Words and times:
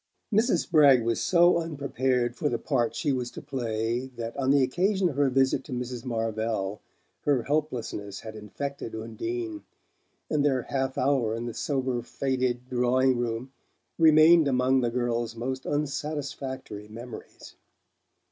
Mrs. 0.33 0.61
Spragg 0.63 1.03
was 1.03 1.21
so 1.21 1.59
unprepared 1.59 2.35
for 2.35 2.49
the 2.49 2.57
part 2.57 2.95
she 2.95 3.11
was 3.11 3.29
to 3.29 3.39
play 3.39 4.07
that 4.15 4.35
on 4.35 4.49
the 4.49 4.63
occasion 4.63 5.09
of 5.09 5.15
her 5.15 5.29
visit 5.29 5.63
to 5.65 5.71
Mrs. 5.71 6.05
Marvell 6.05 6.81
her 7.25 7.43
helplessness 7.43 8.21
had 8.21 8.35
infected 8.35 8.95
Undine, 8.95 9.61
and 10.27 10.43
their 10.43 10.63
half 10.63 10.97
hour 10.97 11.35
in 11.35 11.45
the 11.45 11.53
sober 11.53 12.01
faded 12.01 12.67
drawing 12.67 13.15
room 13.19 13.51
remained 13.99 14.47
among 14.47 14.81
the 14.81 14.89
girl's 14.89 15.35
most 15.35 15.67
unsatisfactory 15.67 16.87
memories. 16.87 17.53